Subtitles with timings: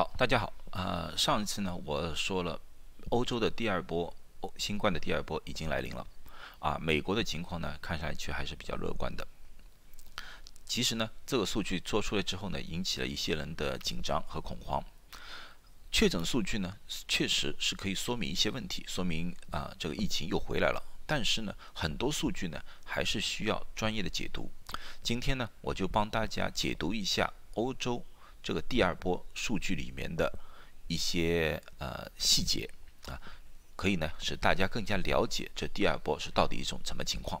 [0.00, 2.58] 好，大家好呃、上一次呢，我说了，
[3.10, 4.10] 欧洲的第二波
[4.40, 6.06] 欧新冠的第二波已经来临了
[6.58, 6.78] 啊。
[6.80, 9.28] 美国的情况呢，看上去还是比较乐观的。
[10.64, 14.82] 其实呢，这个数据做出来之后呢，引起了一些人的紧张和恐慌。
[15.92, 16.74] 确诊数据呢，
[17.06, 20.82] 确实是可以说明一些问题，说明啊这个疫情又回来了。
[21.04, 24.50] 但是呢，很多数据呢还是需要专业的解读。
[25.02, 28.02] 今天呢，我就帮大家解读一下欧洲
[28.42, 30.32] 这个第二波数据里面的
[30.86, 32.68] 一些呃细节
[33.06, 33.20] 啊，
[33.76, 37.40] 可以呢使大家更加了解这第二波是到底一种什么情况。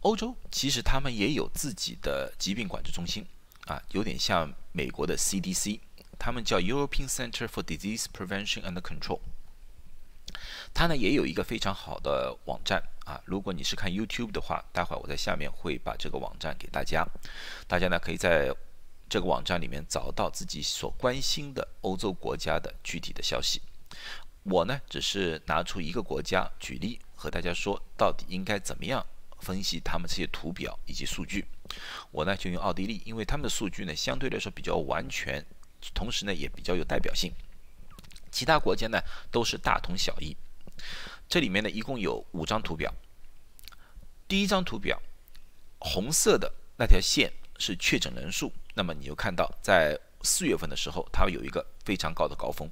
[0.00, 3.26] 欧洲其实他们也有自己的疾病管制中心
[3.66, 5.80] 啊，有点像美国的 CDC，
[6.18, 9.20] 他们叫 European Center for Disease Prevention and Control。
[10.74, 17.06] 它呢也有一个非常好的网站啊，如果你是看 YouTube 的话，待会儿我在下面会把这个网站给大家，
[17.66, 18.54] 大家呢可以在
[19.08, 23.60] 这个网站里面找到自己所关心的欧洲国家的具体的消息。
[24.44, 29.04] 我呢只是拿出一个国家举例，和大家说到底应该怎么样
[29.40, 31.44] 分析他们这些图表以及数据。
[32.10, 35.44] 我呢就用奥地利，因为他们的数据呢相对来说比较完全，
[35.94, 37.32] 同时呢也比较有代表性。
[38.32, 38.98] 其他国家呢
[39.30, 40.36] 都是大同小异。
[41.28, 42.92] 这里面呢一共有五张图表。
[44.26, 45.00] 第一张图表，
[45.78, 52.68] 红色的那条线是确诊人数，那么你就看到在四月份的时候，它有一个非常高的高峰。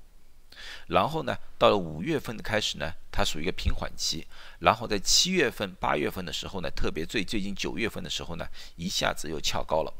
[0.88, 4.26] 然后呢，到了五月份的开始呢，它属于一个平缓期。
[4.58, 9.92] 然后在七月份、八月份的时候呢，特别最最近九月份的时候呢，一下子又翘高了。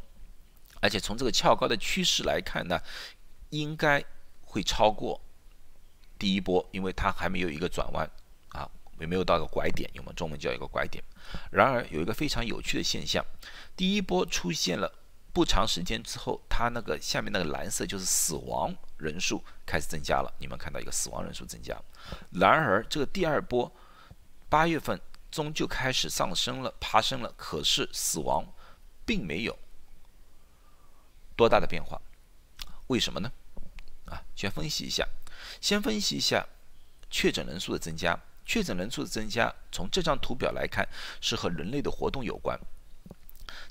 [0.80, 2.80] 而且从这个翘高的趋势来看呢，
[3.50, 4.02] 应该
[4.42, 5.20] 会超过
[6.20, 8.08] 第一波，因为它还没有一个转弯
[8.50, 8.68] 啊，
[9.00, 11.02] 也没有到个拐点，我们中文叫一个拐点。
[11.50, 13.24] 然而有一个非常有趣的现象，
[13.74, 14.92] 第一波出现了
[15.32, 21.80] 不长时间之后，它那个下面那个蓝色就是死亡人数开始增加了，你们看到一个死亡人数增加。
[22.32, 23.72] 然而这个第二波
[24.48, 25.00] 八月份
[25.30, 28.45] 终究开始上升了，爬升了，可是死亡
[29.06, 29.58] 并没有
[31.36, 32.00] 多大的变化，
[32.89, 33.33] 为什么呢？
[34.06, 35.08] 啊，先分析一下，
[35.61, 36.46] 先分析一下
[37.11, 38.18] 确诊人数的增加。
[38.46, 40.88] 确诊人数的增加，从这张图表来看，
[41.20, 42.58] 是和人类的活动有关。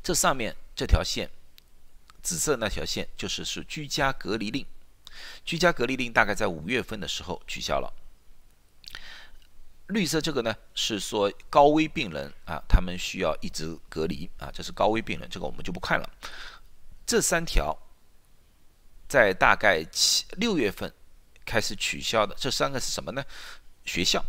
[0.01, 1.29] 这上面这条线，
[2.22, 4.66] 紫色那条线就是是居家隔离令。
[5.44, 7.91] 居家隔离令大概在五月份的时候取消了。
[9.88, 16.09] 绿色这个呢，是说高危病人啊，他们需要一直隔离啊，这是高危病人，这个我们就不看了。
[17.06, 17.78] 这三条
[19.09, 20.94] 在大概七六月份
[21.50, 23.26] 开始取消的，这三个是什么呢？
[23.84, 24.24] 学校。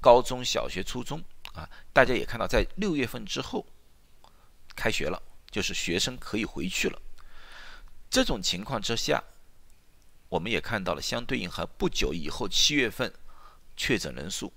[0.00, 1.22] 高中小学、初中
[1.52, 3.66] 啊，大家也看到，在六月份之后
[4.74, 6.98] 开学了，就是学生可以回去了。
[8.08, 9.22] 这种情况之下，
[10.30, 13.12] 我们也看到了相对应和不久以后七月份
[13.76, 14.50] 确诊人数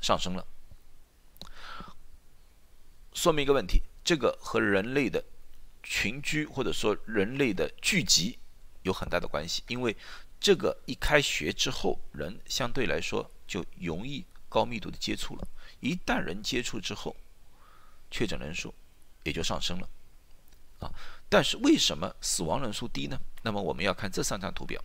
[0.00, 0.44] 上升了，
[3.12, 5.22] 说明一个问题：这个和人类的
[5.84, 8.38] 群居或者说人类的聚集
[8.82, 9.96] 有很大的关系，因为
[10.40, 13.30] 这个一开学之后，人相对来说。
[13.44, 15.46] 就容易高密度的接触了，
[15.80, 17.14] 一旦人接触之后，
[18.10, 18.72] 确诊人数
[19.24, 19.86] 也就上升了，
[20.78, 20.90] 啊，
[21.28, 23.20] 但是为什么死亡人数低呢？
[23.42, 24.82] 那么我们要看这三张图表，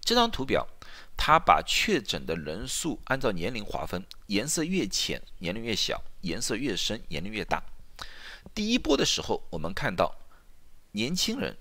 [0.00, 0.68] 这张图表
[1.16, 7.64] 它把确诊的人数按照年龄划分，颜色越浅年龄越小，颜色越深年龄越大。
[8.54, 10.14] 第一波的时候，我们看到
[10.92, 11.56] 年轻人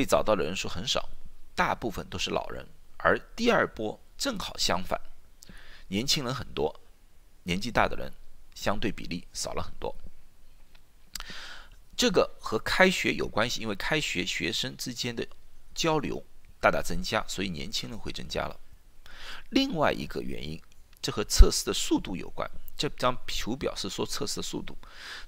[0.00, 1.10] 被找到的人数很少，
[1.54, 2.66] 大部分都是老人，
[2.96, 4.00] 而第二波。
[4.16, 4.98] 正好相反，
[5.88, 6.80] 年轻人很多，
[7.42, 8.10] 年纪大的人
[8.54, 9.94] 相对比例少了很多。
[11.94, 15.26] 这个和开学有关系，因为开学学生之间的
[15.74, 16.24] 交流
[16.60, 18.58] 大大增加，所以年轻人会增加了。
[19.50, 20.58] 另外一个原因，
[21.02, 22.50] 这和测试的速度有关。
[22.76, 24.76] 这张图表是说测试的速度，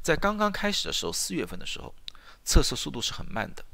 [0.03, 1.95] 在刚刚开始的时候，四月份的时候，
[2.45, 3.65] 测试速度是很慢的。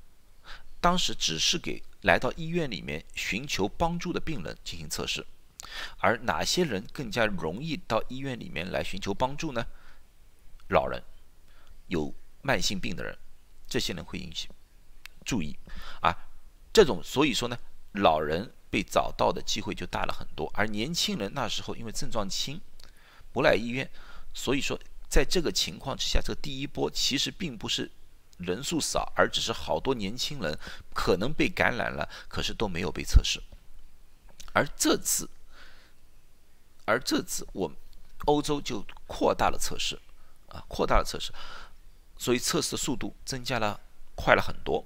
[0.80, 5.26] 当时只是给来到医院里面寻求帮助的病人进行测试，
[5.98, 9.66] 而哪些人更加容易到医院里面来寻求帮助呢？
[10.68, 11.02] 老人、
[11.88, 13.18] 有慢性病的人，
[13.66, 14.48] 这些人会引起
[15.24, 15.56] 注意
[16.00, 16.14] 啊。
[16.72, 17.58] 这种所以说呢，
[17.94, 22.60] 老人被找到的机会就大了很多，而年轻人那时候因为症状轻，
[23.32, 23.90] 不来医院，
[24.32, 24.78] 所以说
[25.08, 27.90] 在这个情况之下，这第一波其实并不是。
[28.38, 30.58] 人数少，而只是好多年轻人
[30.94, 33.42] 可能被感染了，可是都没有被测试。
[34.52, 35.28] 而这次，
[36.86, 37.70] 而这次我
[38.24, 39.98] 欧洲就扩大了测试，
[40.48, 41.32] 啊，扩大了测试。
[42.16, 43.80] 所以测试的速度增加了，
[44.16, 44.84] 快了很多。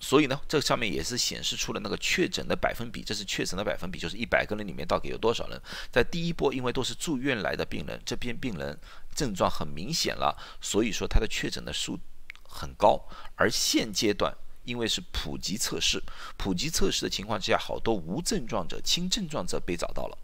[0.00, 5.60] 所以呢，这上面也是显示出了那个确诊的百分比，这是确诊的百分比，就是一百个人里面到底有多少人
[5.90, 8.78] 在第一波，因为都是住院来的病人，这边病人
[9.14, 11.98] 症状很明显了，所以说他的确诊的数
[12.44, 13.08] 很高。
[13.34, 14.32] 而现阶段，
[14.64, 16.00] 因为是普及测试，
[16.36, 20.18] 普及测试的情况之下，好多无症状者、轻症状者被找到了，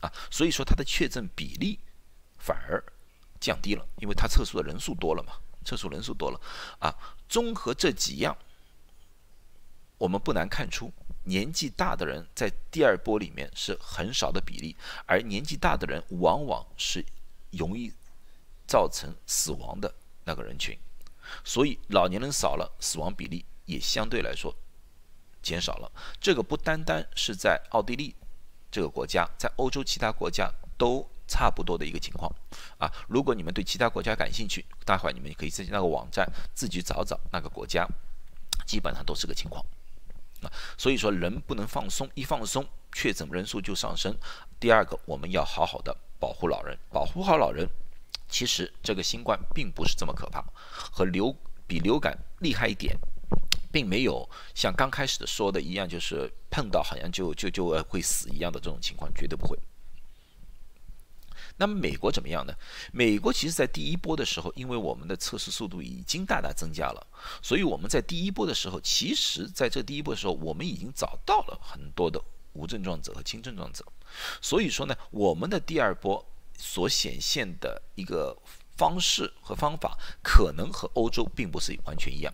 [0.00, 1.78] 啊，所以说他的确诊比例
[2.38, 2.82] 反而
[3.38, 5.34] 降低了，因为他测出的人数多了嘛，
[5.66, 6.40] 测出人数多了，
[6.78, 6.94] 啊，
[7.28, 8.34] 综合这几样。
[10.02, 14.76] 我们不难看出，年纪大的人在第二波里面是很少的比例，
[15.06, 17.06] 而年纪大的人往往是
[17.52, 17.92] 容易
[18.66, 19.94] 造成死亡的
[20.24, 20.76] 那个人群，
[21.44, 24.52] 所以老年人少了，死亡比例也相对来说
[25.40, 25.88] 减少了。
[26.20, 28.16] 这个不单单是在奥地利
[28.72, 32.28] 这个国家，在欧洲其他国家都差不多的一个情况
[32.76, 32.90] 啊。
[33.06, 37.86] 如果你们对其他国家感兴趣，待会儿你们可以在那个网站自己找找那个国家，
[38.66, 39.64] 基本上都是个情况。
[40.76, 44.14] 所以说人不能放松，一放松确诊人数就上升。
[44.58, 47.68] 第二个，我们要好好的保护老人，保护好老人。
[48.28, 50.42] 其实这个新冠并不是这么可怕，
[50.72, 51.34] 和流
[51.66, 52.96] 比流感厉害一点，
[53.70, 59.58] 并没有像刚开始的说的一样，就是碰到好像就就就会死一样的这种情况，绝对不会。
[61.56, 62.54] 那么美国怎么样呢？
[62.92, 67.06] 美国其实在第一波的时候，因为我们的测试速度已经大大增加了，
[67.40, 72.20] 所以我们在第一波的时候，其实在这第一波的时候，我们已经找到了很多的
[72.54, 73.84] 无症状者和轻症状者。
[74.40, 76.24] 所以说呢，我们的第二波
[76.56, 78.36] 所显现的一个
[78.76, 82.32] 方式和方法，可能和欧洲并不是完全一样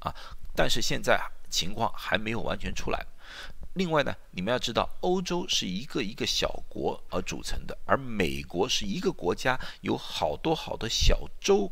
[0.00, 0.14] 啊。
[0.54, 3.06] 但是现在情况还没有完全出来。
[3.74, 11.70] 另外呢，你们要知道，欧洲是一个一个小国而组成的，而美国是一个国家，有好多好多小州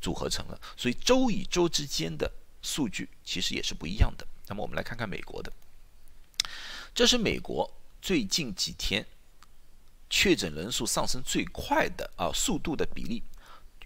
[0.00, 4.24] 组合成了，所以州与州之间的数据其实也是不一样的。
[4.46, 5.52] 那么我们来看看美国的，
[6.94, 7.68] 这是美国
[8.00, 9.04] 最近几天
[10.08, 13.24] 确诊人数上升最快的啊速度的比例，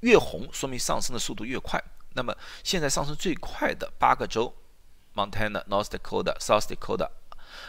[0.00, 1.82] 越红说明上升的速度越快。
[2.12, 4.54] 那么现在上升最快的八个州。
[5.16, 7.10] Montana、North Dakota、South Dakota、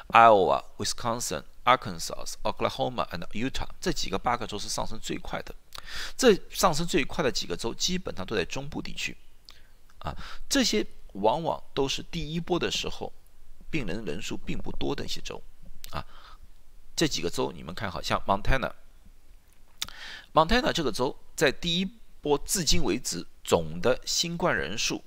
[0.09, 5.55] Iowa、Wisconsin、Arkansas、Oklahoma and Utah 这几个八个州是上升最快的。
[6.17, 9.15] 这上升最快的几个州基本上都在中部地区，
[9.99, 10.13] 啊，
[10.49, 13.13] 这些往往都是第一波的时候
[13.71, 15.41] 病人人数并不多的一些州，
[15.91, 16.05] 啊，
[16.93, 21.85] 这几个州你们看好像 Montana，Montana 这个州在第一
[22.19, 25.01] 波至今为止总的新冠人数。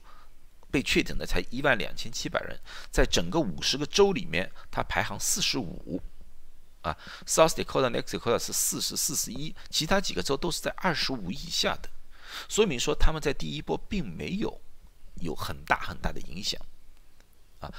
[0.70, 2.58] 被确诊的才一万两千七百人，
[2.90, 6.00] 在整个五十个州里面，它排行四十五，
[6.82, 6.96] 啊
[7.26, 11.90] ，South Dakota、New Dakota 是四十四十一，其他几个州都是在二十五以下的，
[12.48, 14.60] 说明说他们在第一波并没有
[15.16, 16.60] 有很大很大的影响，
[17.58, 17.72] 啊，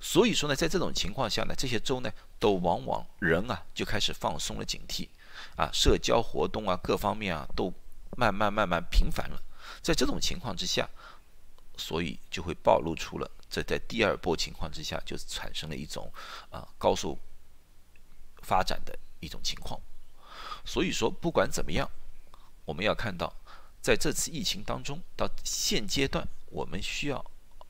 [0.00, 5.08] 所以说呢，在这种情况下呢，这些州呢都往往人啊就开始放松了警惕，
[5.56, 7.72] 啊，社交活动啊各方面啊都
[8.16, 9.42] 慢慢慢慢频繁了，
[9.80, 10.88] 在这种情况之下。
[11.76, 16.12] 所以就会暴露出了，这在第二波情况之下，就产生了一种
[16.50, 17.18] 啊高速
[18.42, 19.80] 发展的一种情况。
[20.64, 21.90] 所以说，不管怎么样，
[22.64, 23.34] 我们要看到，
[23.82, 27.24] 在这次疫情当中，到现阶段，我们需要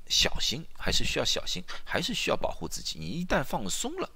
[0.09, 2.99] 小心，还是需要小心，还是需要保护自己。
[2.99, 4.09] 你一旦放松了，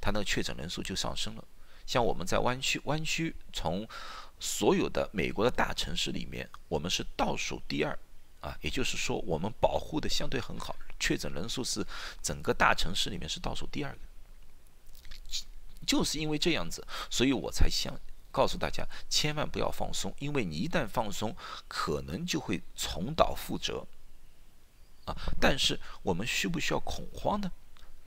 [0.00, 1.44] 它那个确诊人数就上升了。
[1.86, 3.88] 像我们在湾区，湾区从
[4.38, 7.98] 所有的美国的大城市里面，我们是倒数第二。
[8.40, 11.86] 啊，也就是说，我们保护的相对很好，确诊人数是
[12.22, 13.98] 整个大城市里面是倒数第二个。
[15.86, 17.98] 就是因为这样子，所以我才想
[18.30, 21.36] 告诉大家，千万不要放松，因为你一旦放松，
[21.68, 23.86] 可能就会重蹈覆辙。
[25.06, 27.50] 啊，但是我们需不需要恐慌呢？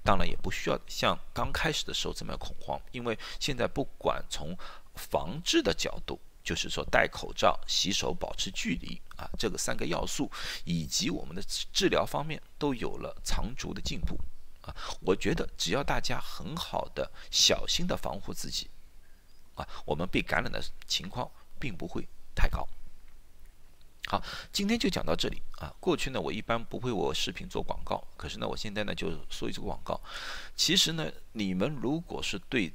[0.03, 4.57] 当然也不需要像刚开始的时候这么恐慌，因为现在不管从
[4.95, 6.19] 防治的角度。
[6.43, 10.29] 就是说，戴口罩、洗手、保持距离啊，这个三个要素，
[10.65, 14.19] 以及我们的治疗方面都有了长足的进步
[14.61, 14.75] 啊。
[14.99, 18.69] 我觉得只要大家很好的、小心的防护自己
[19.55, 22.67] 啊，我们被感染的情况并不会太高。
[24.07, 24.21] 好，
[24.51, 25.73] 今天就讲到这里啊。
[25.79, 29.97] 过去呢，我一般不为我视频做广告，可是呢，我现在呢就说一个广告。
[30.57, 32.73] 其实呢，你们如果是对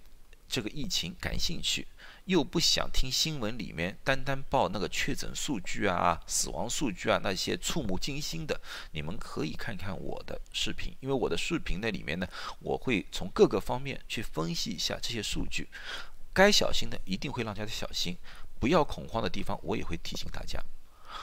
[0.48, 1.86] 这个疫情感兴趣，
[2.28, 12.28] 又不想听新闻里面单单报那个确诊数据啊、死亡数据啊那些触目惊心的，你们可以看看我的视频，因为我的视频那里面呢，
[12.60, 15.70] 我会从各个方面去分析一下这些数据，
[16.34, 18.14] 该小心的一定会让大家小心，
[18.60, 20.62] 不要恐慌的地方，我也会提醒大家。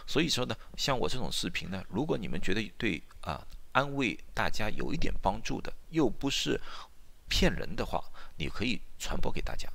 [0.07, 6.59] 所以说呢，像我这种视频呢，如果你们觉得对啊安慰大家有一点帮助的，又不是
[7.29, 8.03] 骗人的话，
[8.38, 9.69] 你可以传播给大家，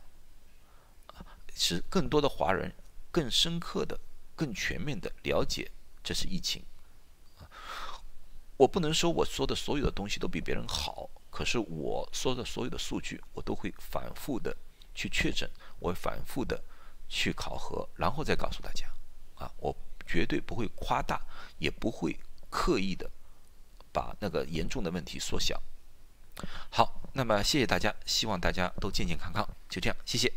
[1.55, 2.75] 使更多的华人
[3.11, 3.99] 更深刻的、
[4.35, 5.71] 更全面的了解
[6.03, 6.63] 这是疫情。
[8.57, 14.55] 我不能说我说的所有的东西都比别人好，可是我说的所有的数据，我都会反复的
[14.95, 16.63] 去确诊，我会反复的
[17.09, 18.87] 去考核，然后再告诉大家。
[19.37, 19.75] 啊，我
[20.07, 21.19] 绝对不会夸大，
[21.59, 22.19] 也不会
[22.51, 23.11] 刻意的
[23.91, 25.63] 把那个严重的问题缩小。
[26.71, 30.31] 好，那么谢谢大家，希望大家都健健康康，就这样，谢谢。